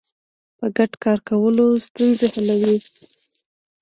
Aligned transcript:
په 0.57 0.65
ګډه 0.77 0.97
کار 1.03 1.19
کول 1.29 1.55
ستونزې 1.87 2.27
حلوي. 2.33 2.77